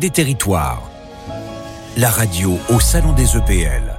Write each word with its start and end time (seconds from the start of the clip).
Des 0.00 0.10
Territoires, 0.10 0.88
la 1.96 2.08
radio 2.08 2.56
au 2.70 2.78
Salon 2.78 3.14
des 3.14 3.36
EPL. 3.36 3.98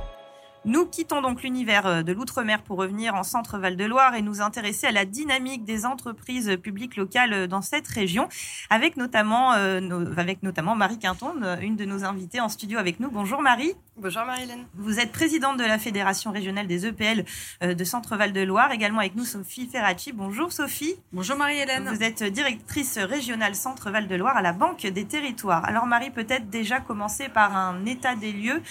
Nous 0.64 0.86
quittons 0.86 1.22
donc 1.22 1.44
l'univers 1.44 1.86
euh, 1.88 2.04
de 2.04 2.14
l'outre-mer 2.14 2.62
pour 2.62 2.78
revenir 2.78 3.16
en 3.16 3.24
centre 3.24 3.58
Val-de-Loire 3.58 4.16
et 4.16 4.22
nous 4.22 4.40
intéresser 4.40 4.88
à 4.88 4.92
la 4.92 5.04
dynamique 5.04 5.66
des 5.66 5.86
entreprises 5.86 6.58
publiques 6.64 6.96
locales 6.96 7.34
euh, 7.34 7.48
dans 7.48 7.62
cette 7.62 7.88
région, 7.88 8.30
avec 8.70 8.96
notamment, 8.96 9.54
euh, 9.56 10.06
avec 10.16 10.42
notamment 10.42 10.74
Marie 10.74 11.00
Quinton, 11.00 11.34
une 11.62 11.76
de 11.76 11.84
nos 11.84 12.06
invitées 12.06 12.40
en 12.40 12.48
studio 12.48 12.80
avec 12.80 13.02
nous. 13.02 13.12
Bonjour 13.12 13.42
Marie. 13.42 13.74
Bonjour 14.02 14.24
Marie-Hélène. 14.24 14.66
Vous 14.76 14.98
êtes 15.02 15.12
présidente 15.12 15.58
de 15.58 15.64
la 15.66 15.78
Fédération 15.78 16.32
régionale 16.32 16.68
des 16.68 16.86
EPL 16.86 17.26
de 17.62 17.84
Centre 17.84 18.16
Val-de-Loire. 18.16 18.72
Également 18.72 19.00
avec 19.00 19.14
nous 19.16 19.26
Sophie 19.26 19.68
Ferracci. 19.68 20.14
Bonjour 20.14 20.54
Sophie. 20.54 20.96
Bonjour 21.12 21.36
Marie-Hélène. 21.36 21.90
Vous 21.90 22.02
êtes 22.02 22.24
directrice 22.24 22.98
régionale 22.98 23.56
Centre 23.56 23.92
Val-de-Loire 23.92 24.38
à 24.38 24.42
la 24.42 24.54
Banque 24.54 24.88
des 24.88 25.04
Territoires. 25.04 25.66
Alors 25.66 25.86
Marie, 25.86 26.12
peut-être 26.12 26.50
déjà 26.50 26.80
commencer 26.80 27.28
par 27.28 27.58
un 27.58 27.86
état 27.86 28.16
des 28.16 28.32
lieux. 28.32 28.62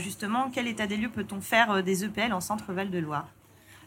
justement, 0.00 0.50
quel 0.52 0.66
état 0.66 0.88
des 0.88 0.96
lieux 0.96 1.10
peut-on 1.10 1.40
faire 1.40 1.70
euh, 1.70 1.82
des 1.82 2.04
EPL 2.04 2.32
en 2.32 2.40
centre 2.40 2.72
Val-de-Loire 2.72 3.28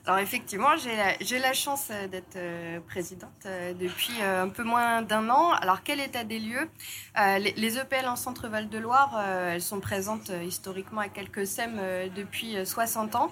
alors 0.05 0.19
effectivement, 0.19 0.69
j'ai 0.77 1.39
la, 1.39 1.53
chance 1.53 1.87
euh, 1.91 2.07
d'être 2.07 2.35
euh, 2.35 2.79
présidente 2.87 3.47
depuis 3.79 4.21
un 4.21 4.49
peu 4.49 4.63
moins 4.63 5.01
d'un 5.01 5.29
an. 5.29 5.51
Alors 5.51 5.83
quel 5.83 5.99
état 5.99 6.23
des 6.23 6.39
lieux? 6.39 6.69
Les, 7.15 7.77
EPL 7.77 8.07
en 8.07 8.15
centre 8.15 8.47
Val-de-Loire, 8.47 9.19
elles 9.51 9.61
sont 9.61 9.79
présentes 9.79 10.31
historiquement 10.43 11.01
à 11.01 11.09
quelques 11.09 11.45
SEM 11.45 11.79
depuis 12.15 12.55
60 12.65 13.15
ans, 13.15 13.31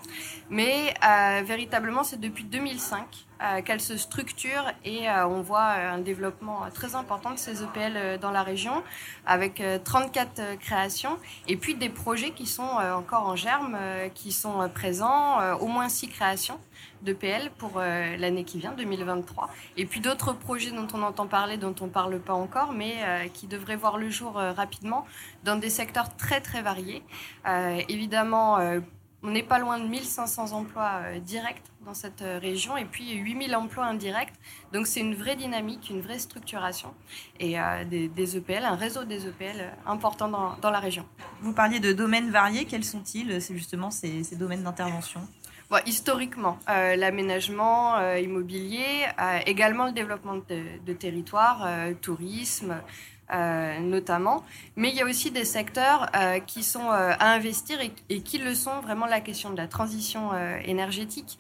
mais 0.50 0.94
véritablement 1.44 2.04
c'est 2.04 2.20
depuis 2.20 2.44
2005 2.44 2.98
euh, 3.00 3.27
qu'elle 3.66 3.82
se 3.82 3.98
structure 3.98 4.72
et 4.84 5.10
euh, 5.10 5.28
on 5.28 5.42
voit 5.42 5.76
euh, 5.78 5.94
un 5.96 5.98
développement 6.00 6.62
très 6.74 6.96
important 6.96 7.32
de 7.32 7.38
ces 7.38 7.64
EPL 7.64 8.20
dans 8.20 8.32
la 8.32 8.44
région 8.44 8.84
avec 9.26 9.62
34 9.84 10.58
créations 10.60 11.18
et 11.48 11.58
puis 11.58 11.76
des 11.76 11.90
projets 11.90 12.32
qui 12.32 12.46
sont 12.46 12.64
encore 12.64 13.28
en 13.28 13.36
germe, 13.36 13.78
qui 14.14 14.32
sont 14.32 14.70
présents, 14.74 15.56
au 15.60 15.68
moins 15.68 15.90
6 15.90 16.10
créations 16.10 16.60
d'EPL 17.02 17.52
pour 17.58 17.80
l'année 17.80 18.44
qui 18.44 18.60
vient, 18.60 18.72
2023. 18.72 19.50
Et 19.76 19.86
puis 19.86 20.00
d'autres 20.00 20.34
projets 20.34 20.72
dont 20.72 20.88
on 20.94 21.04
entend 21.04 21.28
parler, 21.28 21.58
dont 21.58 21.76
on 21.82 21.86
ne 21.86 21.92
parle 21.92 22.20
pas 22.20 22.34
encore, 22.34 22.74
mais 22.74 23.30
qui 23.34 23.48
devraient 23.48 23.76
voir 23.76 23.98
le 23.98 24.10
jour 24.10 24.34
rapidement 24.34 25.06
dans 25.44 25.58
des 25.58 25.70
secteurs 25.70 26.16
très 26.16 26.42
très 26.42 26.62
variés. 26.62 27.04
évidemment, 27.90 28.60
on 29.24 29.32
n'est 29.32 29.44
pas 29.44 29.60
loin 29.60 29.80
de 29.80 29.88
1500 29.88 30.52
emplois 30.54 31.02
directs 31.24 31.64
dans 31.88 31.94
cette 31.94 32.22
euh, 32.22 32.38
région 32.40 32.76
et 32.78 32.86
puis 32.86 33.16
8000 33.16 33.56
emplois 33.56 33.86
indirects. 33.86 34.34
Donc 34.74 34.86
c'est 34.88 35.00
une 35.00 35.16
vraie 35.16 35.36
dynamique, 35.36 35.90
une 35.90 36.02
vraie 36.02 36.20
structuration 36.20 36.94
et 37.40 37.60
euh, 37.60 37.86
des, 37.86 38.38
EPL, 38.38 38.66
un 38.66 38.76
réseau 38.76 39.06
des 39.06 39.26
EPL 39.26 39.62
euh, 39.62 39.70
important 39.86 40.28
dans, 40.28 40.70
la 40.70 40.80
région. 40.80 41.06
Vous 41.42 41.54
parliez 41.54 41.80
de 41.80 41.94
domaines 41.94 42.30
variés, 42.30 42.66
quels 42.66 42.84
sont-ils? 42.84 43.42
C'est 43.42 43.56
justement 43.56 43.90
ces, 43.90 44.24
domaines 44.36 44.64
d'intervention 44.64 45.22
historiquement, 45.86 46.60
l'aménagement 46.68 48.00
immobilier, 48.16 49.06
également 49.46 49.88
le 49.88 49.92
développement 49.92 50.36
de, 50.36 50.64
de 50.86 50.94
territoires, 50.94 51.68
tourisme, 52.02 52.78
euh, 53.34 53.80
notamment. 53.80 54.46
Mais 54.78 54.90
il 54.90 54.96
y 54.96 55.02
a 55.02 55.06
aussi 55.06 55.32
des 55.32 55.44
secteurs 55.44 56.10
euh, 56.16 56.40
qui 56.40 56.64
sont 56.64 56.92
euh, 56.92 57.12
à 57.20 57.34
investir 57.34 57.78
et, 57.82 58.22
qui 58.22 58.38
le 58.38 58.56
sont 58.56 58.80
vraiment 58.80 59.06
la 59.06 59.20
question 59.20 59.50
de 59.50 59.58
la 59.58 59.68
transition 59.68 60.32
énergétique 60.64 61.38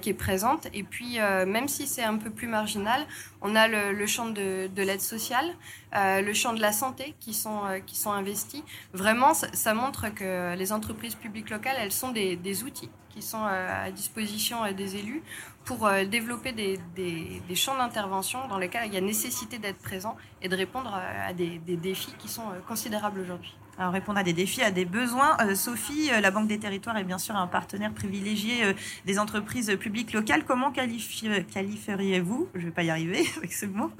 qui 0.00 0.10
est 0.10 0.14
présente. 0.14 0.68
Et 0.72 0.82
puis, 0.82 1.18
même 1.18 1.68
si 1.68 1.86
c'est 1.86 2.02
un 2.02 2.16
peu 2.16 2.30
plus 2.30 2.46
marginal, 2.46 3.06
on 3.42 3.54
a 3.54 3.68
le, 3.68 4.06
champ 4.06 4.26
de, 4.26 4.68
l'aide 4.76 5.00
sociale, 5.00 5.46
le 5.92 6.32
champ 6.32 6.52
de 6.52 6.60
la 6.60 6.72
santé 6.72 7.14
qui 7.20 7.34
sont, 7.34 7.62
qui 7.86 7.96
sont 7.96 8.12
investis. 8.12 8.62
Vraiment, 8.92 9.34
ça, 9.34 9.74
montre 9.74 10.08
que 10.14 10.54
les 10.56 10.72
entreprises 10.72 11.14
publiques 11.14 11.50
locales, 11.50 11.76
elles 11.78 11.92
sont 11.92 12.12
des, 12.12 12.36
des 12.36 12.64
outils 12.64 12.90
qui 13.10 13.22
sont 13.22 13.44
à 13.44 13.90
disposition 13.90 14.70
des 14.72 14.96
élus 14.96 15.22
pour 15.66 15.84
euh, 15.84 16.04
développer 16.04 16.52
des, 16.52 16.78
des, 16.96 17.54
champs 17.54 17.76
d'intervention 17.76 18.46
dans 18.48 18.56
lesquels 18.56 18.86
il 18.86 18.94
y 18.94 18.96
a 18.96 19.00
nécessité 19.00 19.58
d'être 19.58 19.78
présent 19.78 20.16
et 20.40 20.48
de 20.48 20.56
répondre 20.56 20.94
euh, 20.94 21.28
à 21.28 21.32
des, 21.34 21.58
défis 21.76 22.14
qui 22.18 22.28
sont 22.28 22.42
euh, 22.42 22.60
considérables 22.66 23.20
aujourd'hui. 23.20 23.54
Alors 23.76 23.92
répondre 23.92 24.18
à 24.18 24.22
des 24.22 24.32
défis, 24.32 24.62
à 24.62 24.70
des 24.70 24.86
besoins. 24.86 25.36
Sophie, 25.54 26.08
la 26.08 26.30
Banque 26.30 26.48
des 26.48 26.58
Territoires 26.58 26.96
est 26.96 27.04
bien 27.04 27.18
sûr 27.18 27.36
un 27.36 27.46
partenaire 27.46 27.92
privilégié 27.92 28.74
des 29.04 29.18
entreprises 29.18 29.76
publiques 29.78 30.14
locales. 30.14 30.46
Comment 30.46 30.72
qualifieriez-vous, 30.72 32.48
je 32.54 32.60
ne 32.60 32.64
vais 32.64 32.70
pas 32.70 32.84
y 32.84 32.88
arriver 32.88 33.22
avec 33.36 33.52
ce 33.52 33.66
mot, 33.66 33.90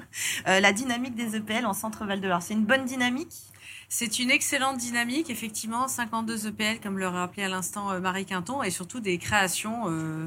la 0.46 0.72
dynamique 0.72 1.14
des 1.14 1.36
EPL 1.36 1.66
en 1.66 1.74
Centre 1.74 2.06
Val 2.06 2.22
de 2.22 2.26
Loire 2.26 2.40
C'est 2.40 2.54
une 2.54 2.64
bonne 2.64 2.86
dynamique? 2.86 3.34
C'est 3.88 4.18
une 4.18 4.32
excellente 4.32 4.78
dynamique, 4.78 5.30
effectivement, 5.30 5.86
52 5.86 6.48
EPL, 6.48 6.80
comme 6.82 6.98
le 6.98 7.06
rappelait 7.06 7.44
à 7.44 7.48
l'instant 7.48 7.92
euh, 7.92 8.00
Marie 8.00 8.24
Quinton, 8.24 8.62
et 8.62 8.70
surtout 8.70 8.98
des 8.98 9.16
créations 9.18 9.84
euh, 9.86 10.26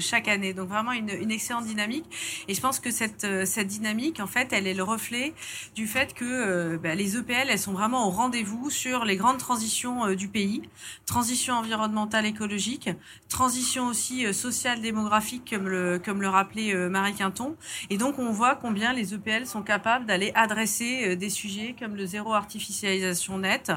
chaque 0.00 0.26
année. 0.26 0.52
Donc 0.54 0.68
vraiment 0.68 0.90
une, 0.90 1.30
excellente 1.30 1.66
dynamique. 1.66 2.04
Et 2.48 2.54
je 2.54 2.60
pense 2.60 2.80
que 2.80 2.90
cette, 2.90 3.22
euh, 3.22 3.44
cette 3.46 3.68
dynamique, 3.68 4.18
en 4.18 4.26
fait, 4.26 4.52
elle 4.52 4.66
est 4.66 4.74
le 4.74 4.82
reflet 4.82 5.34
du 5.76 5.86
fait 5.86 6.14
que 6.14 6.76
bah, 6.76 6.94
les 6.94 7.16
EPL, 7.16 7.48
elles 7.48 7.58
sont 7.58 7.72
vraiment 7.72 8.08
au 8.08 8.10
rendez-vous 8.10 8.70
sur 8.70 9.04
les 9.04 9.16
grandes 9.16 9.38
transitions 9.38 10.12
du 10.14 10.28
pays, 10.28 10.62
transition 11.04 11.54
environnementale, 11.54 12.26
écologique, 12.26 12.90
transition 13.28 13.86
aussi 13.86 14.32
sociale, 14.34 14.80
démographique, 14.80 15.50
comme 15.50 15.68
le, 15.68 16.00
comme 16.04 16.20
le 16.20 16.28
rappelait 16.28 16.74
Marie 16.88 17.14
Quinton. 17.14 17.56
Et 17.90 17.98
donc 17.98 18.18
on 18.18 18.30
voit 18.30 18.56
combien 18.56 18.92
les 18.92 19.14
EPL 19.14 19.46
sont 19.46 19.62
capables 19.62 20.06
d'aller 20.06 20.32
adresser 20.34 21.16
des 21.16 21.30
sujets 21.30 21.74
comme 21.78 21.94
le 21.94 22.06
zéro 22.06 22.32
artificiel 22.32 22.95
nette, 23.38 23.72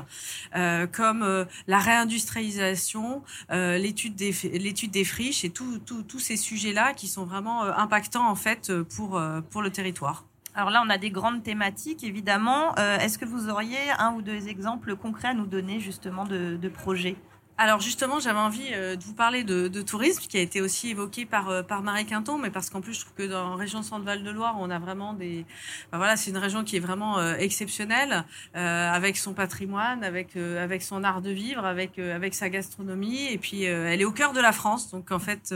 euh, 0.55 0.87
comme 0.87 1.23
euh, 1.23 1.45
la 1.67 1.79
réindustrialisation, 1.79 3.23
euh, 3.51 3.77
l'étude 3.77 4.15
des 4.15 4.31
l'étude 4.53 4.91
des 4.91 5.05
friches 5.05 5.43
et 5.43 5.49
tous 5.49 6.19
ces 6.19 6.37
sujets-là 6.37 6.93
qui 6.93 7.07
sont 7.07 7.25
vraiment 7.25 7.63
impactants 7.63 8.27
en 8.27 8.35
fait 8.35 8.71
pour 8.95 9.21
pour 9.49 9.61
le 9.61 9.69
territoire. 9.69 10.25
Alors 10.55 10.71
là, 10.71 10.81
on 10.85 10.89
a 10.89 10.97
des 10.97 11.11
grandes 11.11 11.43
thématiques, 11.43 12.03
évidemment. 12.03 12.75
Est-ce 12.75 13.17
que 13.17 13.25
vous 13.25 13.49
auriez 13.49 13.77
un 13.97 14.13
ou 14.13 14.21
deux 14.21 14.47
exemples 14.47 14.95
concrets 14.95 15.29
à 15.29 15.33
nous 15.33 15.45
donner 15.45 15.79
justement 15.79 16.25
de, 16.25 16.57
de 16.57 16.69
projets? 16.69 17.15
Alors 17.59 17.81
justement, 17.81 18.21
j'avais 18.21 18.39
envie 18.39 18.69
euh, 18.73 18.95
de 18.95 19.03
vous 19.03 19.13
parler 19.13 19.43
de, 19.43 19.81
tourisme, 19.81 20.23
qui 20.29 20.37
a 20.37 20.41
été 20.41 20.61
aussi 20.61 20.91
évoqué 20.91 21.25
par, 21.25 21.49
euh, 21.49 21.61
par 21.61 21.83
Marie 21.83 22.05
Quinton, 22.05 22.37
mais 22.37 22.49
parce 22.49 22.69
qu'en 22.69 22.79
plus, 22.79 22.93
je 22.93 23.01
trouve 23.01 23.13
que 23.15 23.23
dans 23.23 23.49
la 23.49 23.55
région 23.57 23.83
Centre-Val-de-Loire, 23.83 24.55
on 24.59 24.69
a 24.69 24.79
vraiment 24.79 25.13
des... 25.13 25.45
voilà, 25.91 26.15
c'est 26.15 26.31
une 26.31 26.37
région 26.37 26.63
qui 26.63 26.77
est 26.77 26.79
vraiment 26.79 27.19
euh, 27.19 27.35
exceptionnelle, 27.35 28.23
avec 28.53 29.17
son 29.17 29.33
patrimoine, 29.33 30.03
avec, 30.03 30.35
avec 30.37 30.81
son 30.81 31.03
art 31.03 31.21
de 31.21 31.31
vivre, 31.31 31.65
avec, 31.65 31.99
avec 31.99 32.33
sa 32.33 32.49
gastronomie, 32.49 33.27
et 33.27 33.37
puis 33.37 33.63
elle 33.63 33.99
est 33.99 34.05
au 34.05 34.11
cœur 34.11 34.31
de 34.31 34.39
la 34.39 34.51
France, 34.51 34.91
donc 34.91 35.11
en 35.11 35.19
fait 35.19 35.53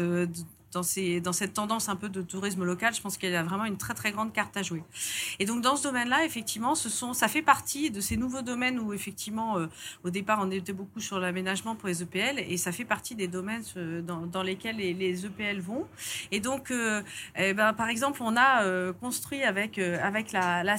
dans, 0.73 0.84
cette 0.84 1.53
tendance 1.53 1.89
un 1.89 1.95
peu 1.95 2.09
de 2.09 2.22
tourisme 2.22 2.63
local, 2.63 2.94
je 2.94 3.01
pense 3.01 3.17
qu'il 3.17 3.31
y 3.31 3.35
a 3.35 3.44
vraiment 3.44 3.66
une 3.66 3.78
très 3.78 3.94
très 3.94 4.11
grande 4.11 4.34
carte 4.34 4.56
à 4.57 4.63
jouer. 4.63 4.84
Et 5.39 5.45
donc 5.45 5.61
dans 5.61 5.75
ce 5.75 5.84
domaine-là, 5.84 6.25
effectivement, 6.25 6.75
ça 6.75 7.28
fait 7.28 7.41
partie 7.41 7.91
de 7.91 8.01
ces 8.01 8.17
nouveaux 8.17 8.41
domaines 8.41 8.79
où 8.79 8.94
effectivement, 8.94 9.57
euh, 9.57 9.67
au 10.03 10.09
départ, 10.09 10.39
on 10.41 10.51
était 10.51 10.73
beaucoup 10.73 11.00
sur 11.00 11.19
l'aménagement 11.19 11.75
pour 11.75 11.88
les 11.88 12.01
EPL, 12.01 12.39
et 12.39 12.57
ça 12.57 12.72
fait 12.72 12.85
partie 12.85 13.16
des 13.16 13.28
domaines 13.28 13.63
euh, 13.78 14.01
dans, 14.01 14.44
lesquels 14.44 14.78
les, 14.78 15.25
EPL 15.25 15.59
vont. 15.59 15.85
Et 16.31 16.39
donc, 16.39 16.72
euh, 16.72 17.01
eh 17.35 17.53
ben, 17.53 17.73
par 17.73 17.89
exemple, 17.89 18.22
on 18.23 18.35
a 18.35 18.94
construit 18.94 19.44
avec 19.44 19.78
avec 19.78 20.31
la, 20.31 20.63
la 20.63 20.75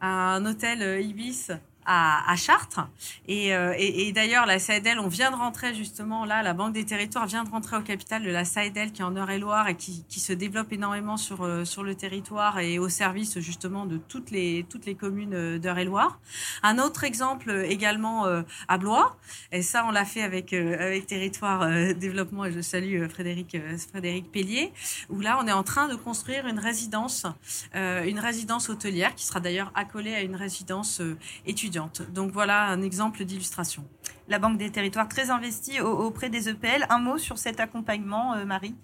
un 0.00 0.44
hôtel 0.46 1.00
Ibis 1.04 1.48
à, 1.86 2.36
Chartres. 2.36 2.80
Euh, 3.28 3.74
et, 3.76 4.08
et, 4.08 4.12
d'ailleurs, 4.12 4.46
la 4.46 4.58
SAEDEL, 4.58 4.98
on 4.98 5.08
vient 5.08 5.30
de 5.30 5.36
rentrer 5.36 5.74
justement 5.74 6.24
là, 6.24 6.42
la 6.42 6.54
Banque 6.54 6.72
des 6.74 6.84
Territoires 6.84 7.26
vient 7.26 7.44
de 7.44 7.50
rentrer 7.50 7.76
au 7.76 7.82
capital 7.82 8.22
de 8.22 8.30
la 8.30 8.44
SAEDEL 8.44 8.92
qui 8.92 9.02
est 9.02 9.04
en 9.04 9.16
Eure-et-Loire 9.16 9.68
et 9.68 9.76
qui, 9.76 10.04
qui, 10.08 10.20
se 10.20 10.32
développe 10.32 10.72
énormément 10.72 11.16
sur, 11.16 11.42
euh, 11.42 11.64
sur 11.64 11.82
le 11.82 11.94
territoire 11.94 12.60
et 12.60 12.78
au 12.78 12.88
service 12.88 13.38
justement 13.40 13.86
de 13.86 13.96
toutes 13.96 14.30
les, 14.30 14.64
toutes 14.68 14.86
les 14.86 14.94
communes 14.94 15.34
euh, 15.34 15.58
d'Eure-et-Loire. 15.58 16.20
Un 16.62 16.78
autre 16.78 17.04
exemple 17.04 17.50
également 17.68 18.26
à 18.68 18.78
Blois, 18.78 19.16
et 19.50 19.62
ça 19.62 19.84
on 19.86 19.90
l'a 19.90 20.04
fait 20.04 20.22
avec, 20.22 20.52
avec 20.52 21.06
Territoire 21.06 21.68
Développement 21.94 22.44
et 22.44 22.52
je 22.52 22.60
salue 22.60 23.08
Frédéric, 23.08 23.56
Frédéric 23.90 24.30
Pellier, 24.30 24.72
où 25.08 25.20
là 25.20 25.38
on 25.42 25.46
est 25.46 25.52
en 25.52 25.62
train 25.62 25.88
de 25.88 25.94
construire 25.94 26.46
une 26.46 26.58
résidence, 26.58 27.26
une 27.74 28.18
résidence 28.18 28.68
hôtelière 28.68 29.14
qui 29.14 29.26
sera 29.26 29.40
d'ailleurs 29.40 29.72
accolée 29.74 30.14
à 30.14 30.22
une 30.22 30.36
résidence 30.36 31.02
étudiante 31.46 31.71
donc 32.10 32.32
voilà 32.32 32.66
un 32.66 32.82
exemple 32.82 33.24
d'illustration. 33.24 33.84
La 34.28 34.38
Banque 34.38 34.58
des 34.58 34.70
Territoires 34.70 35.08
très 35.08 35.30
investie 35.30 35.80
auprès 35.80 36.30
des 36.30 36.48
EPL. 36.48 36.86
Un 36.90 36.98
mot 36.98 37.18
sur 37.18 37.38
cet 37.38 37.60
accompagnement, 37.60 38.34
euh, 38.34 38.44
Marie? 38.44 38.74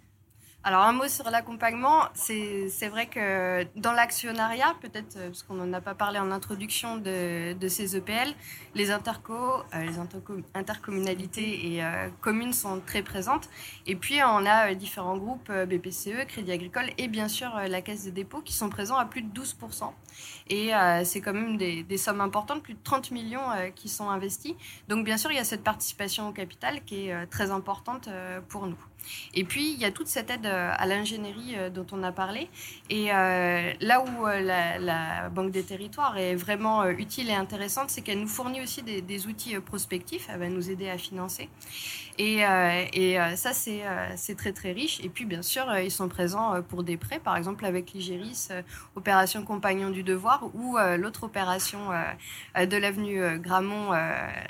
Alors 0.68 0.82
un 0.82 0.92
mot 0.92 1.08
sur 1.08 1.30
l'accompagnement, 1.30 2.10
c'est 2.12 2.88
vrai 2.90 3.06
que 3.06 3.64
dans 3.76 3.92
l'actionnariat, 3.92 4.74
peut-être 4.82 5.16
euh, 5.16 5.28
parce 5.28 5.42
qu'on 5.42 5.54
n'en 5.54 5.72
a 5.72 5.80
pas 5.80 5.94
parlé 5.94 6.18
en 6.18 6.30
introduction 6.30 6.98
de, 6.98 7.56
ces 7.68 7.96
EPL, 7.96 8.34
les 8.74 8.90
interco, 8.90 9.32
euh, 9.32 9.82
les 9.82 9.94
intercommunalités 10.52 11.72
et 11.72 11.82
euh, 11.82 12.10
communes 12.20 12.52
sont 12.52 12.82
très 12.86 13.00
présentes. 13.00 13.48
Et 13.86 13.96
puis 13.96 14.18
on 14.22 14.44
a 14.44 14.74
différents 14.74 15.16
groupes 15.16 15.50
BPCE, 15.50 16.26
Crédit 16.28 16.52
Agricole 16.52 16.90
et 16.98 17.08
bien 17.08 17.28
sûr 17.28 17.50
la 17.66 17.80
Caisse 17.80 18.04
des 18.04 18.10
dépôts 18.10 18.42
qui 18.42 18.52
sont 18.52 18.68
présents 18.68 18.98
à 18.98 19.06
plus 19.06 19.22
de 19.22 19.40
12%. 19.40 19.90
Et 20.50 20.72
c'est 21.04 21.22
quand 21.22 21.32
même 21.32 21.56
des, 21.56 21.82
des, 21.82 21.96
sommes 21.96 22.20
importantes, 22.20 22.62
plus 22.62 22.74
de 22.74 22.82
30 22.84 23.10
millions 23.12 23.48
qui 23.74 23.88
sont 23.88 24.10
investis. 24.10 24.52
Donc 24.88 25.06
bien 25.06 25.16
sûr 25.16 25.30
il 25.30 25.36
y 25.36 25.40
a 25.40 25.44
cette 25.44 25.64
participation 25.64 26.28
au 26.28 26.32
capital 26.32 26.84
qui 26.84 27.08
est 27.08 27.26
très 27.28 27.50
importante 27.50 28.10
pour 28.50 28.66
nous. 28.66 28.76
Et 29.34 29.44
puis, 29.44 29.72
il 29.72 29.78
y 29.78 29.84
a 29.84 29.90
toute 29.90 30.08
cette 30.08 30.30
aide 30.30 30.46
euh, 30.46 30.72
à 30.76 30.86
l'ingénierie 30.86 31.54
euh, 31.56 31.70
dont 31.70 31.86
on 31.92 32.02
a 32.02 32.12
parlé. 32.12 32.48
Et 32.90 33.12
euh, 33.12 33.72
là 33.80 34.04
où 34.04 34.26
la, 34.26 35.28
Banque 35.30 35.50
des 35.50 35.62
territoires 35.62 36.16
est 36.16 36.34
vraiment 36.34 36.86
utile 36.88 37.28
et 37.28 37.34
intéressante, 37.34 37.90
c'est 37.90 38.00
qu'elle 38.00 38.20
nous 38.20 38.28
fournit 38.28 38.62
aussi 38.62 38.82
des, 38.82 39.26
outils 39.26 39.58
prospectifs. 39.60 40.28
Elle 40.32 40.40
va 40.40 40.48
nous 40.48 40.70
aider 40.70 40.88
à 40.88 40.98
financer. 40.98 41.48
Et, 42.18 42.38
ça, 43.36 43.52
c'est 43.52 44.34
très, 44.36 44.52
très 44.52 44.72
riche. 44.72 45.00
Et 45.04 45.08
puis, 45.08 45.24
bien 45.24 45.42
sûr, 45.42 45.66
ils 45.78 45.90
sont 45.90 46.08
présents 46.08 46.62
pour 46.62 46.82
des 46.82 46.96
prêts, 46.96 47.20
par 47.20 47.36
exemple 47.36 47.64
avec 47.64 47.92
l'Igéris, 47.92 48.48
opération 48.96 49.44
Compagnon 49.44 49.90
du 49.90 50.02
Devoir, 50.02 50.50
ou 50.54 50.76
l'autre 50.96 51.24
opération 51.24 51.90
de 52.56 52.76
l'avenue 52.76 53.38
Gramont, 53.38 53.90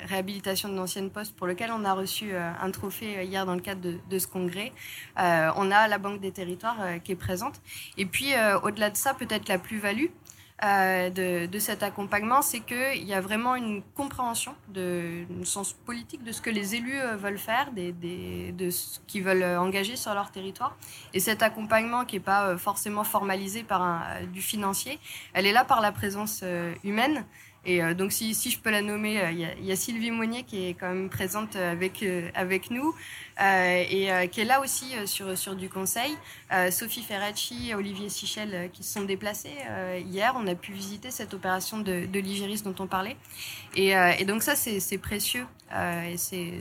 réhabilitation 0.07 0.69
de 0.69 0.75
l'ancienne 0.75 1.09
poste, 1.09 1.35
pour 1.35 1.47
lequel 1.47 1.71
on 1.71 1.83
a 1.85 1.93
reçu 1.93 2.33
un 2.35 2.71
trophée 2.71 3.23
hier 3.25 3.45
dans 3.45 3.55
le 3.55 3.61
cadre 3.61 3.81
de, 3.81 3.97
de 4.09 4.19
ce 4.19 4.27
euh, 5.19 5.51
on 5.55 5.71
a 5.71 5.87
la 5.87 5.97
Banque 5.97 6.21
des 6.21 6.31
territoires 6.31 6.77
euh, 6.81 6.99
qui 6.99 7.11
est 7.11 7.15
présente. 7.15 7.61
Et 7.97 8.05
puis, 8.05 8.33
euh, 8.33 8.59
au-delà 8.61 8.89
de 8.89 8.97
ça, 8.97 9.13
peut-être 9.13 9.47
la 9.47 9.59
plus-value, 9.59 10.07
de, 10.61 11.59
cet 11.59 11.83
accompagnement, 11.83 12.41
c'est 12.41 12.59
qu'il 12.59 13.05
y 13.05 13.13
a 13.13 13.21
vraiment 13.21 13.55
une 13.55 13.81
compréhension, 13.95 14.53
de, 14.67 15.23
un 15.41 15.45
sens 15.45 15.71
politique 15.71 16.21
de 16.21 16.33
ce 16.33 16.41
que 16.41 16.49
les 16.49 16.75
élus 16.75 16.99
veulent 17.17 17.37
faire, 17.37 17.71
de 17.71 18.69
ce 18.69 18.99
qu'ils 19.07 19.23
veulent 19.23 19.57
engager 19.57 19.95
sur 19.95 20.13
leur 20.13 20.31
territoire. 20.31 20.75
Et 21.13 21.21
cet 21.21 21.43
accompagnement 21.43 22.03
qui 22.03 22.17
n'est 22.17 22.21
pas 22.21 22.57
forcément 22.57 23.05
formalisé 23.05 23.63
par 23.63 24.03
du 24.33 24.41
financier, 24.41 24.99
elle 25.31 25.45
est 25.45 25.53
là 25.53 25.63
par 25.63 25.79
la 25.79 25.93
présence 25.93 26.43
humaine. 26.83 27.23
Et 27.65 27.83
euh, 27.83 27.93
donc, 27.93 28.11
si, 28.11 28.33
si, 28.33 28.49
je 28.51 28.59
peux 28.59 28.69
la 28.69 28.81
nommer, 28.81 29.21
euh, 29.21 29.31
il 29.31 29.65
y, 29.65 29.71
a 29.71 29.75
Sylvie 29.75 30.11
Monnier 30.11 30.43
qui 30.43 30.67
est 30.67 30.73
quand 30.73 30.87
même 30.87 31.09
présente 31.09 31.55
avec, 31.55 32.03
euh, 32.03 32.29
avec 32.33 32.71
nous 32.71 32.95
et 33.39 34.29
qui 34.31 34.41
est 34.41 34.45
là 34.45 34.59
aussi 34.59 34.93
sur, 35.05 35.37
sur 35.37 35.55
du 35.55 35.69
conseil. 35.69 36.11
Sophie 36.71 37.03
Ferracci 37.03 37.69
et 37.69 37.75
Olivier 37.75 38.09
Sichel 38.09 38.69
qui 38.73 38.83
se 38.83 38.93
sont 38.93 39.03
déplacés 39.03 39.55
hier. 40.05 40.33
On 40.35 40.45
a 40.45 40.55
pu 40.55 40.73
visiter 40.73 41.09
cette 41.09 41.33
opération 41.33 41.77
de, 41.77 42.05
de 42.05 42.19
l'Igéris 42.19 42.63
dont 42.63 42.75
on 42.79 42.87
parlait. 42.87 43.15
Et, 43.75 43.91
et 43.91 44.25
donc, 44.25 44.43
ça, 44.43 44.57
c'est 44.57 44.97
précieux 44.97 45.45
et 45.71 46.17
c'est 46.17 46.51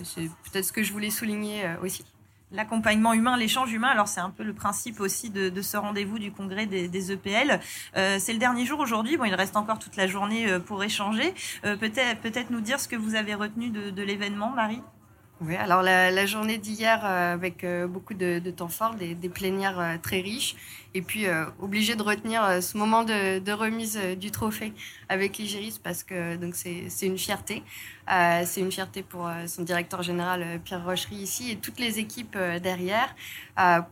peut-être 0.53 0.67
ce 0.67 0.73
que 0.73 0.85
je 0.85 0.93
voulais 0.93 1.11
souligner 1.11 1.65
aussi 1.83 2.05
l'accompagnement 2.53 3.12
humain, 3.12 3.37
l'échange 3.37 3.73
humain. 3.73 3.89
Alors 3.89 4.09
c'est 4.09 4.21
un 4.21 4.31
peu 4.31 4.43
le 4.43 4.53
principe 4.53 5.00
aussi 5.00 5.31
de, 5.31 5.62
ce 5.62 5.77
rendez-vous 5.77 6.19
du 6.19 6.33
congrès 6.33 6.67
des, 6.67 7.12
EPL. 7.12 7.61
Euh, 7.97 8.17
c'est 8.19 8.33
le 8.33 8.39
dernier 8.39 8.65
jour 8.65 8.81
aujourd'hui. 8.81 9.17
Bon, 9.17 9.25
il 9.25 9.35
reste 9.35 9.56
encore 9.56 9.79
toute 9.79 9.97
la 9.97 10.06
journée 10.06 10.49
euh, 10.49 10.59
pour 10.59 10.83
échanger. 10.83 11.35
Euh, 11.65 11.77
peut-être 11.77 12.21
peut-être 12.21 12.50
nous 12.50 12.61
dire 12.61 12.81
ce 12.81 12.89
que 12.89 12.97
vous 12.97 13.15
avez 13.15 13.35
retenu 13.35 13.71
de 13.71 14.03
l'événement, 14.03 14.50
Marie? 14.50 14.83
Oui, 15.40 15.55
alors 15.55 15.82
la, 15.82 16.26
journée 16.26 16.58
d'hier 16.58 17.00
euh, 17.05 17.32
avec 17.32 17.62
euh, 17.62 17.87
beaucoup 17.87 18.14
de, 18.14 18.40
temps 18.50 18.67
fort, 18.67 18.94
des, 18.96 19.14
plénières 19.29 19.79
euh, 19.79 19.96
très 20.02 20.20
riches, 20.20 20.56
et 20.94 21.02
puis 21.02 21.26
obligé 21.61 21.94
de 21.94 22.02
retenir 22.02 22.61
ce 22.61 22.76
moment 22.76 23.05
de, 23.05 23.52
remise 23.52 24.00
du 24.19 24.32
trophée 24.32 24.73
avec 25.08 25.37
l'Igéris 25.37 25.79
parce 25.81 26.02
que 26.02 26.35
donc 26.37 26.55
c'est 26.56 27.06
une 27.06 27.19
fierté. 27.19 27.62
c'est 28.08 28.61
une 28.61 28.73
fierté 28.73 29.02
pour 29.02 29.31
son 29.46 29.62
directeur 29.62 30.02
général 30.02 30.61
Pierre 30.64 30.85
Rochery 30.85 31.17
ici 31.17 31.50
et 31.50 31.56
toutes 31.56 31.79
les 31.79 31.99
équipes 31.99 32.38
derrière. 32.62 33.14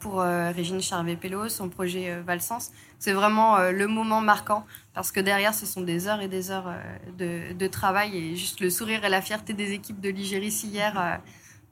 pour 0.01 0.21
Régine 0.21 0.81
Charvet-Pello, 0.81 1.51
son 1.51 1.69
projet 1.69 2.19
Valsens, 2.23 2.73
c'est 2.99 3.13
vraiment 3.13 3.59
le 3.59 3.87
moment 3.87 4.21
marquant 4.21 4.67
parce 4.95 5.13
que 5.13 5.21
derrière 5.21 5.55
ce 5.55 5.67
sont 5.67 5.83
des 5.83 6.09
heures 6.09 6.21
et 6.21 6.29
des 6.29 6.51
heures 6.51 6.73
de, 7.19 7.53
de 7.53 7.67
travail 7.67 8.17
et 8.17 8.37
juste 8.37 8.61
le 8.61 8.71
sourire 8.71 9.05
et 9.05 9.09
la 9.09 9.21
fierté 9.21 9.53
des 9.53 9.73
équipes 9.73 10.01
de 10.01 10.09
l'Igéris 10.09 10.63
hier 10.65 11.21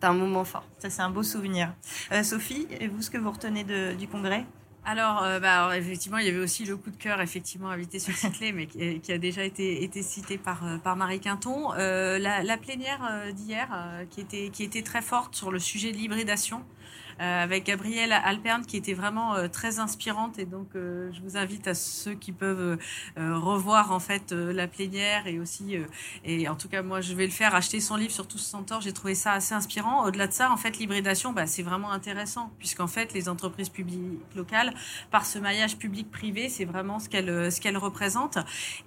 un 0.04 0.14
moment 0.14 0.44
fort. 0.44 0.64
Ça, 0.78 0.90
c'est 0.90 1.02
un 1.02 1.10
beau 1.10 1.22
souvenir. 1.22 1.72
Euh, 2.12 2.22
Sophie, 2.22 2.66
et 2.80 2.88
vous, 2.88 3.02
ce 3.02 3.10
que 3.10 3.18
vous 3.18 3.30
retenez 3.30 3.64
du 3.94 4.08
congrès? 4.08 4.44
Alors, 4.86 5.22
euh, 5.22 5.40
bah, 5.40 5.76
effectivement, 5.76 6.18
il 6.18 6.26
y 6.26 6.28
avait 6.28 6.38
aussi 6.38 6.64
le 6.64 6.76
coup 6.76 6.90
de 6.90 6.96
cœur, 6.96 7.20
effectivement, 7.22 7.70
invité 7.70 7.98
sur 7.98 8.14
Cyclé, 8.14 8.52
mais 8.52 8.66
qui, 8.66 9.12
a 9.12 9.18
déjà 9.18 9.44
été, 9.44 9.82
été 9.82 10.02
cité 10.02 10.36
par, 10.36 10.64
euh, 10.66 10.76
par 10.76 10.96
Marie 10.96 11.20
Quinton. 11.20 11.72
la, 11.72 12.42
la, 12.42 12.56
plénière 12.58 13.32
d'hier, 13.34 13.68
qui, 14.10 14.20
était, 14.20 14.50
qui 14.52 14.62
était 14.62 14.82
très 14.82 15.02
forte 15.02 15.34
sur 15.34 15.50
le 15.50 15.58
sujet 15.58 15.92
de 15.92 15.96
l'hybridation, 15.96 16.58
euh, 16.58 17.03
avec 17.18 17.66
Gabrielle 17.66 18.12
Alperne 18.12 18.64
qui 18.66 18.76
était 18.76 18.94
vraiment 18.94 19.34
euh, 19.34 19.48
très 19.48 19.78
inspirante. 19.78 20.38
Et 20.38 20.44
donc 20.44 20.68
euh, 20.74 21.10
je 21.12 21.20
vous 21.20 21.36
invite 21.36 21.68
à 21.68 21.74
ceux 21.74 22.14
qui 22.14 22.32
peuvent 22.32 22.78
revoir 23.16 23.92
en 23.92 24.00
fait 24.00 24.32
la 24.32 24.66
plénière 24.66 25.26
et 25.26 25.38
aussi 25.38 25.76
et 26.24 26.48
en 26.48 26.56
tout 26.56 26.68
cas 26.68 26.82
moi 26.82 27.00
je 27.00 27.14
vais 27.14 27.26
le 27.26 27.32
faire 27.32 27.54
acheter 27.54 27.80
son 27.80 27.96
livre 27.96 28.12
sur 28.12 28.26
Tous 28.26 28.38
Centaures 28.38 28.80
j'ai 28.80 28.92
trouvé 28.92 29.14
ça 29.14 29.32
assez 29.32 29.54
inspirant. 29.54 30.04
Au-delà 30.04 30.26
de 30.26 30.32
ça 30.32 30.50
en 30.50 30.56
fait 30.56 30.78
l'hybridation 30.78 31.32
bah, 31.32 31.46
c'est 31.46 31.62
vraiment 31.62 31.92
intéressant 31.92 32.52
puisqu'en 32.58 32.86
fait 32.86 33.12
les 33.12 33.28
entreprises 33.28 33.68
publiques 33.68 34.20
locales 34.34 34.74
par 35.10 35.26
ce 35.26 35.38
maillage 35.38 35.76
public-privé 35.76 36.48
c'est 36.48 36.64
vraiment 36.64 36.98
ce 36.98 37.08
qu'elles 37.08 37.52
ce 37.52 37.60
qu'elles 37.60 37.78
représentent. 37.78 38.38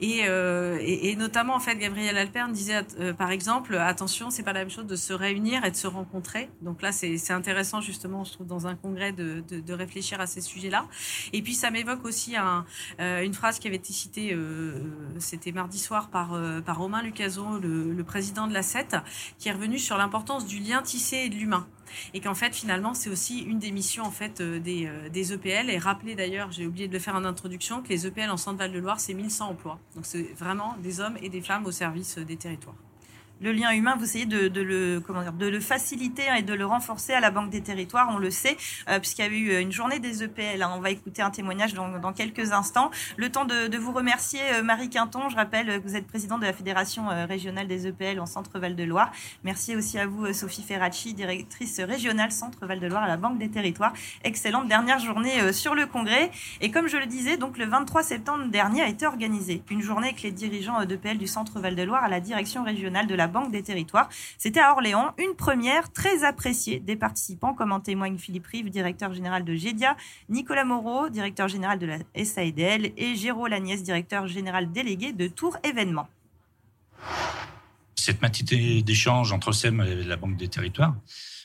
Et, 0.02 0.20
et, 0.20 1.10
et, 1.10 1.16
notamment 1.16 1.56
en 1.56 1.60
fait 1.60 1.76
Gabrielle 1.76 2.18
Alperne 2.18 2.52
disait 2.52 2.84
par 3.18 3.32
exemple 3.32 3.76
attention 3.78 4.30
c'est 4.30 4.44
pas 4.44 4.54
la 4.54 4.60
même 4.60 4.70
chose 4.70 4.88
de 4.88 4.96
se 4.96 5.14
réunir 5.14 5.66
et 5.66 5.72
de 5.72 5.76
se 5.76 5.88
rencontrer 5.88 6.50
donc 6.62 6.82
là 6.82 6.92
c'est 6.92 7.32
intéressant 7.32 7.82
justement 7.82 8.17
je 8.24 8.34
trouve, 8.34 8.48
dans 8.48 8.68
un 8.68 8.76
congrès 8.76 9.12
de, 9.12 9.44
réfléchir 9.74 10.20
à 10.20 10.28
ces 10.28 10.42
sujets-là. 10.42 10.88
Et 11.34 11.42
puis, 11.42 11.54
ça 11.54 11.72
m'évoque 11.72 12.04
aussi 12.06 12.36
euh, 13.00 13.22
une 13.22 13.34
phrase 13.34 13.60
qui 13.60 13.68
avait 13.68 13.78
été 13.78 13.94
citée, 13.94 14.34
euh, 14.34 14.38
euh, 14.38 14.82
c'était 15.20 15.52
mardi 15.52 15.78
soir 15.78 16.10
par, 16.10 16.40
par 16.66 16.78
Romain 16.78 17.02
Lucaso, 17.02 17.60
le, 17.60 18.04
président 18.04 18.48
de 18.48 18.54
la 18.54 18.64
CET, 18.64 18.96
qui 19.38 19.50
est 19.50 19.52
revenu 19.52 19.78
sur 19.78 19.98
l'importance 19.98 20.46
du 20.46 20.60
lien 20.60 20.82
tissé 20.82 21.18
et 21.18 21.30
de 21.30 21.36
l'humain. 21.36 21.68
Et 22.14 22.22
qu'en 22.22 22.36
fait 22.36 22.54
finalement 22.54 22.94
c'est 22.94 23.10
aussi 23.10 23.40
une 23.40 23.60
des 23.60 23.72
missions 23.72 24.04
en 24.04 24.12
fait 24.12 24.42
des, 24.42 24.90
des 25.12 25.34
EPL 25.34 25.70
et 25.70 25.78
rappeler 25.78 26.16
d'ailleurs 26.16 26.52
j'ai 26.52 26.68
oublié 26.68 26.88
de 26.90 26.94
le 26.94 27.00
faire 27.00 27.16
en 27.16 27.24
introduction 27.24 27.82
que 27.82 27.90
les 27.90 28.06
EPL 28.06 28.30
en 28.30 28.38
Centre-Val 28.38 28.74
de 28.74 28.80
Loire 28.80 29.00
c'est 29.00 29.14
1100 29.14 29.50
emplois. 29.50 29.80
Donc 29.96 30.06
c'est 30.06 30.34
vraiment 30.38 30.76
des 30.84 31.00
hommes 31.00 31.18
et 31.22 31.30
des 31.30 31.42
femmes 31.42 31.66
au 31.66 31.72
service 31.72 32.18
des 32.18 32.38
territoires 32.38 32.76
le 33.40 33.52
lien 33.52 33.72
humain, 33.72 33.96
vous 33.98 34.06
essayez 34.06 34.26
de, 34.26 34.62
le 34.62 35.00
comment 35.06 35.22
dire, 35.22 35.34
de 35.34 35.48
le 35.48 35.60
faciliter 35.60 36.24
et 36.38 36.42
de 36.42 36.54
le 36.54 36.66
renforcer 36.66 37.14
à 37.14 37.20
la 37.20 37.32
Banque 37.32 37.50
des 37.50 37.62
Territoires, 37.62 38.10
on 38.12 38.18
le 38.18 38.32
sait, 38.32 38.58
euh, 38.90 39.00
puisqu'il 39.00 39.26
y 39.26 39.28
a 39.28 39.32
eu 39.32 39.62
une 39.62 39.72
journée 39.72 40.00
des 40.00 40.24
EPL. 40.24 40.62
Hein. 40.62 40.74
On 40.76 40.80
va 40.80 40.90
écouter 40.90 41.22
un 41.22 41.30
témoignage 41.30 41.74
dans, 41.74 42.00
dans 42.00 42.14
quelques 42.14 42.52
instants. 42.52 42.90
Le 43.16 43.30
temps 43.30 43.46
de, 43.46 43.78
vous 43.78 43.92
remercier, 43.92 44.42
euh, 44.54 44.64
Marie 44.64 44.90
Quinton. 44.90 45.30
Je 45.30 45.36
rappelle 45.36 45.82
que 45.82 45.88
vous 45.88 45.96
êtes 45.96 46.08
présidente 46.08 46.42
de 46.42 46.46
la 46.46 46.54
Fédération 46.54 47.10
euh, 47.10 47.26
régionale 47.26 47.68
des 47.68 47.88
EPL 47.88 48.20
en 48.20 48.26
Centre-Val 48.26 48.76
de 48.76 48.84
Loire. 48.84 49.12
Merci 49.44 49.76
aussi 49.76 50.00
à 50.00 50.08
vous, 50.08 50.34
Sophie 50.34 50.64
Ferracci, 50.64 51.14
directrice 51.14 51.80
régionale 51.80 52.32
Centre-Val 52.32 52.80
de 52.80 52.88
Loire 52.88 53.04
à 53.04 53.08
la 53.08 53.18
Banque 53.18 53.38
des 53.38 53.50
Territoires. 53.50 53.94
Excellente 54.24 54.68
dernière 54.68 55.00
journée 55.00 55.54
sur 55.54 55.76
le 55.76 55.86
congrès. 55.86 56.32
Et 56.62 56.72
comme 56.72 56.88
je 56.88 56.98
le 56.98 57.06
disais, 57.06 57.38
donc 57.38 57.58
le 57.58 57.66
23 57.66 58.04
septembre 58.04 58.46
dernier 58.48 58.82
a 58.82 58.88
été 58.88 59.06
organisée 59.06 59.62
une 59.70 59.82
journée 59.82 60.08
avec 60.08 60.22
les 60.24 60.32
dirigeants 60.32 60.84
d'EPL 60.86 61.18
du 61.18 61.28
Centre-Val 61.28 61.76
de 61.76 61.84
Loire 61.84 62.04
à 62.04 62.10
la 62.10 62.20
direction 62.20 62.64
régionale 62.64 63.08
de 63.08 63.16
la 63.16 63.27
Banque 63.28 63.52
des 63.52 63.64
Territoires. 63.64 64.10
C'était 64.38 64.60
à 64.60 64.72
Orléans, 64.72 65.14
une 65.18 65.36
première 65.36 65.92
très 65.92 66.24
appréciée 66.24 66.80
des 66.80 66.96
participants, 66.96 67.54
comme 67.54 67.72
en 67.72 67.80
témoigne 67.80 68.18
Philippe 68.18 68.48
Rive, 68.48 68.70
directeur 68.70 69.14
général 69.14 69.44
de 69.44 69.54
GEDIA, 69.54 69.96
Nicolas 70.30 70.66
Moreau, 70.66 71.10
directeur 71.10 71.48
général 71.48 71.80
de 71.80 71.86
la 71.86 71.98
SAEDL, 72.16 72.92
et 72.98 73.16
Géraud 73.16 73.48
Lagnès, 73.48 73.82
directeur 73.84 74.28
général 74.28 74.72
délégué 74.72 75.14
de 75.14 75.28
Tour 75.28 75.58
Événements. 75.64 76.08
Cette 77.96 78.22
matinée 78.22 78.82
d'échange 78.82 79.32
entre 79.34 79.52
SEM 79.52 79.82
et 79.82 80.04
la 80.04 80.16
Banque 80.16 80.38
des 80.38 80.48
Territoires, 80.48 80.96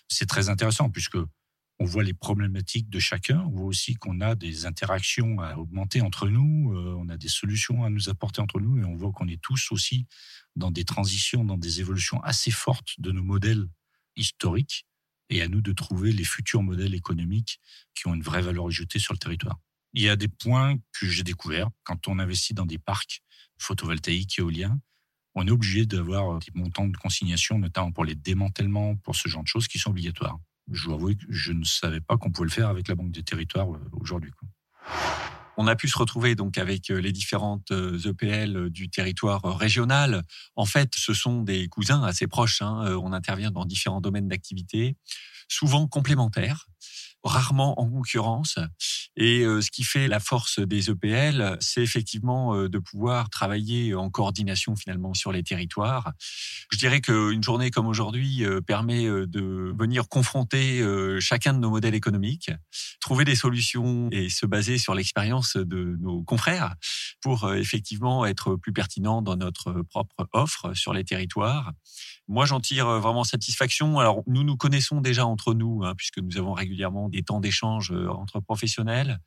c'est 0.08 0.26
très 0.26 0.48
intéressant 0.48 0.90
puisque 0.90 1.18
on 1.78 1.84
voit 1.84 2.04
les 2.04 2.14
problématiques 2.14 2.88
de 2.90 2.98
chacun. 2.98 3.40
On 3.40 3.50
voit 3.50 3.66
aussi 3.66 3.94
qu'on 3.94 4.20
a 4.20 4.34
des 4.34 4.66
interactions 4.66 5.40
à 5.40 5.56
augmenter 5.56 6.00
entre 6.00 6.28
nous. 6.28 6.72
Euh, 6.74 6.94
on 6.98 7.08
a 7.08 7.16
des 7.16 7.28
solutions 7.28 7.84
à 7.84 7.90
nous 7.90 8.08
apporter 8.08 8.40
entre 8.40 8.60
nous 8.60 8.78
et 8.78 8.84
on 8.84 8.94
voit 8.94 9.12
qu'on 9.12 9.28
est 9.28 9.40
tous 9.40 9.72
aussi 9.72 10.06
dans 10.54 10.70
des 10.70 10.84
transitions, 10.84 11.44
dans 11.44 11.58
des 11.58 11.80
évolutions 11.80 12.22
assez 12.22 12.50
fortes 12.50 12.94
de 12.98 13.10
nos 13.10 13.22
modèles 13.22 13.66
historiques 14.16 14.86
et 15.30 15.42
à 15.42 15.48
nous 15.48 15.62
de 15.62 15.72
trouver 15.72 16.12
les 16.12 16.24
futurs 16.24 16.62
modèles 16.62 16.94
économiques 16.94 17.58
qui 17.94 18.06
ont 18.06 18.14
une 18.14 18.22
vraie 18.22 18.42
valeur 18.42 18.66
ajoutée 18.66 18.98
sur 18.98 19.14
le 19.14 19.18
territoire. 19.18 19.58
Il 19.94 20.02
y 20.02 20.08
a 20.08 20.16
des 20.16 20.28
points 20.28 20.76
que 20.92 21.06
j'ai 21.06 21.22
découverts 21.22 21.70
quand 21.84 22.08
on 22.08 22.18
investit 22.18 22.54
dans 22.54 22.66
des 22.66 22.78
parcs 22.78 23.22
photovoltaïques 23.58 24.38
éoliens. 24.38 24.78
On 25.34 25.46
est 25.46 25.50
obligé 25.50 25.86
d'avoir 25.86 26.38
des 26.38 26.52
montants 26.54 26.86
de 26.86 26.96
consignation, 26.96 27.58
notamment 27.58 27.92
pour 27.92 28.04
les 28.04 28.14
démantèlements, 28.14 28.96
pour 28.96 29.16
ce 29.16 29.28
genre 29.28 29.42
de 29.42 29.48
choses 29.48 29.68
qui 29.68 29.78
sont 29.78 29.90
obligatoires. 29.90 30.38
Je 30.70 30.84
dois 30.84 30.94
avouer 30.94 31.16
que 31.16 31.24
je 31.28 31.52
ne 31.52 31.64
savais 31.64 32.00
pas 32.00 32.16
qu'on 32.16 32.30
pouvait 32.30 32.48
le 32.48 32.52
faire 32.52 32.68
avec 32.68 32.88
la 32.88 32.94
Banque 32.94 33.10
des 33.10 33.22
Territoires 33.22 33.68
aujourd'hui. 33.92 34.30
On 35.56 35.66
a 35.66 35.76
pu 35.76 35.88
se 35.88 35.98
retrouver 35.98 36.34
donc 36.34 36.56
avec 36.56 36.88
les 36.88 37.12
différentes 37.12 37.70
EPL 37.70 38.70
du 38.70 38.88
territoire 38.88 39.42
régional. 39.58 40.22
En 40.56 40.64
fait, 40.64 40.94
ce 40.96 41.12
sont 41.12 41.42
des 41.42 41.68
cousins 41.68 42.02
assez 42.02 42.26
proches. 42.26 42.62
Hein. 42.62 42.96
On 43.02 43.12
intervient 43.12 43.50
dans 43.50 43.66
différents 43.66 44.00
domaines 44.00 44.28
d'activité, 44.28 44.96
souvent 45.48 45.86
complémentaires 45.86 46.66
rarement 47.24 47.80
en 47.80 47.88
concurrence. 47.88 48.58
Et 49.16 49.42
euh, 49.42 49.60
ce 49.60 49.70
qui 49.70 49.84
fait 49.84 50.08
la 50.08 50.20
force 50.20 50.58
des 50.58 50.90
EPL, 50.90 51.58
c'est 51.60 51.82
effectivement 51.82 52.54
euh, 52.54 52.68
de 52.68 52.78
pouvoir 52.78 53.28
travailler 53.28 53.94
en 53.94 54.08
coordination 54.08 54.74
finalement 54.74 55.12
sur 55.12 55.32
les 55.32 55.42
territoires. 55.42 56.12
Je 56.70 56.78
dirais 56.78 57.00
qu'une 57.00 57.42
journée 57.42 57.70
comme 57.70 57.86
aujourd'hui 57.86 58.44
euh, 58.44 58.60
permet 58.60 59.04
de 59.04 59.74
venir 59.78 60.08
confronter 60.08 60.82
chacun 61.20 61.52
de 61.52 61.58
nos 61.58 61.70
modèles 61.70 61.94
économiques, 61.94 62.50
trouver 63.00 63.24
des 63.24 63.34
solutions 63.34 64.08
et 64.10 64.28
se 64.28 64.46
baser 64.46 64.78
sur 64.78 64.94
l'expérience 64.94 65.56
de 65.56 65.96
nos 66.00 66.22
confrères 66.22 66.74
pour 67.20 67.52
effectivement 67.54 68.24
être 68.24 68.56
plus 68.56 68.72
pertinent 68.72 69.22
dans 69.22 69.36
notre 69.36 69.82
propre 69.82 70.28
offre 70.32 70.74
sur 70.74 70.92
les 70.92 71.04
territoires. 71.04 71.72
Moi, 72.28 72.46
j'en 72.46 72.60
tire 72.60 72.86
vraiment 73.00 73.24
satisfaction. 73.24 73.98
Alors, 73.98 74.22
nous 74.26 74.44
nous 74.44 74.56
connaissons 74.56 75.00
déjà 75.00 75.26
entre 75.26 75.54
nous, 75.54 75.82
hein, 75.84 75.94
puisque 75.96 76.18
nous 76.18 76.38
avons 76.38 76.52
régulièrement 76.52 77.08
des 77.08 77.22
temps 77.22 77.40
d'échange 77.40 77.92
euh, 77.92 78.08
entre 78.08 78.40
professionnels. 78.40 79.18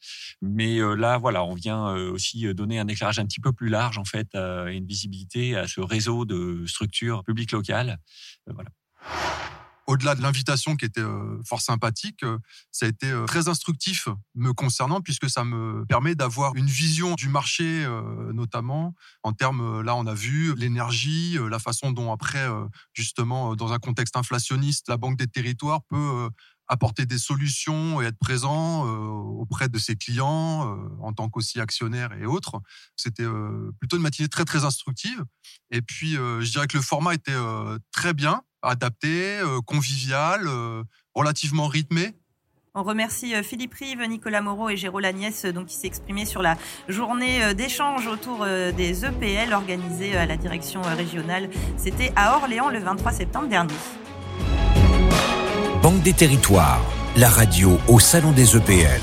Mais 0.42 0.78
euh, 0.78 0.96
là, 0.96 1.18
voilà, 1.18 1.44
on 1.44 1.54
vient 1.54 1.90
euh, 1.90 2.12
aussi 2.12 2.54
donner 2.54 2.80
un 2.80 2.88
éclairage 2.88 3.20
un 3.20 3.26
petit 3.26 3.42
peu 3.42 3.52
plus 3.52 3.70
large, 3.70 3.98
en 3.98 4.06
fait, 4.06 4.30
et 4.36 4.76
une 4.76 4.86
visibilité 4.86 5.56
à 5.56 5.68
ce 5.68 5.82
réseau 5.82 6.26
de 6.26 6.66
structures 6.68 7.24
publiques 7.24 7.52
locales. 7.52 7.98
Voilà 8.48 8.70
au-delà 9.88 10.16
de 10.16 10.22
l'invitation 10.22 10.76
qui 10.76 10.86
était 10.86 11.04
fort 11.46 11.62
sympathique, 11.62 12.26
ça 12.72 12.86
a 12.86 12.90
été 12.90 13.14
très 13.28 13.48
instructif 13.48 14.08
me 14.34 14.52
concernant 14.54 15.02
puisque 15.02 15.30
ça 15.30 15.44
me 15.44 15.86
permet 15.86 16.16
d'avoir 16.16 16.56
une 16.56 16.66
vision 16.66 17.16
du 17.16 17.30
marché, 17.30 17.86
notamment 18.34 18.96
en 19.24 19.34
termes, 19.34 19.82
là 19.82 19.96
on 19.96 20.08
a 20.08 20.14
vu 20.14 20.56
l'énergie, 20.56 21.38
la 21.50 21.60
façon 21.60 21.92
dont 21.92 22.12
après, 22.12 22.48
justement, 22.94 23.56
dans 23.56 23.74
un 23.74 23.80
contexte 23.80 24.18
inflationniste, 24.18 24.90
la 24.90 24.98
Banque 24.98 25.18
des 25.18 25.28
territoires 25.28 25.82
peut 25.90 26.30
apporter 26.68 27.06
des 27.06 27.18
solutions 27.18 28.02
et 28.02 28.06
être 28.06 28.18
présent 28.18 28.88
euh, 28.88 28.90
auprès 28.90 29.70
de 29.70 29.78
ses 29.78 29.96
clients 29.96 30.68
euh, 30.68 30.90
en 31.02 31.14
tant 31.14 31.30
qu'aussi 31.30 31.60
actionnaire 31.60 32.14
et 32.14 32.26
autres. 32.26 32.62
C'était 32.96 33.24
euh, 33.24 33.72
plutôt 33.80 33.98
une 33.98 34.04
matinée 34.04 34.28
très 34.28 34.46
très 34.46 34.66
instructive. 34.66 35.24
Et 35.72 35.82
puis 35.82 36.14
je 36.14 36.52
dirais 36.52 36.68
que 36.68 36.78
le 36.78 36.84
format 36.84 37.14
était 37.14 37.36
très 37.92 38.14
bien, 38.14 38.44
adapté, 38.66 39.40
convivial, 39.66 40.48
relativement 41.14 41.68
rythmé. 41.68 42.14
On 42.74 42.84
remercie 42.84 43.34
Philippe 43.42 43.74
Rive, 43.76 44.02
Nicolas 44.02 44.42
Moreau 44.42 44.70
et 44.70 44.76
Géraud 44.76 45.00
Lagnès 45.00 45.46
donc, 45.46 45.68
qui 45.68 45.76
s'exprimaient 45.76 46.26
sur 46.26 46.42
la 46.42 46.58
journée 46.90 47.54
d'échange 47.54 48.06
autour 48.08 48.46
des 48.46 49.06
EPL 49.06 49.54
organisée 49.54 50.18
à 50.18 50.26
la 50.26 50.36
direction 50.36 50.82
régionale. 50.82 51.50
C'était 51.78 52.12
à 52.18 52.36
Orléans 52.36 52.70
le 52.70 52.80
23 52.80 53.14
septembre 53.14 53.48
dernier. 53.48 53.76
Banque 55.82 56.02
des 56.02 56.14
territoires, 56.14 56.82
la 57.16 57.30
radio 57.30 57.80
au 57.88 58.00
Salon 58.00 58.34
des 58.34 58.58
EPL. 58.58 59.02